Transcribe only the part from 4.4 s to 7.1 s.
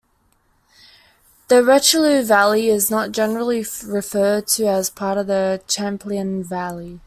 to as part of the Champlain Valley.